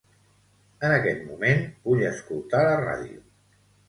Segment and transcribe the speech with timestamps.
[0.87, 3.21] En aquest moment vull escoltar la ràdio.